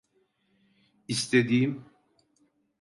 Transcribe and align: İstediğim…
İstediğim… 1.07 1.85